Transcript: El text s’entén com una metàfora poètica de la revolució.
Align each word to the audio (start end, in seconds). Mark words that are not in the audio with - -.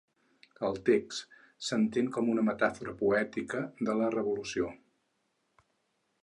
El 0.69 0.77
text 0.85 1.35
s’entén 1.67 2.09
com 2.15 2.31
una 2.37 2.45
metàfora 2.47 2.95
poètica 3.03 3.61
de 3.91 3.97
la 4.01 4.09
revolució. 4.17 4.73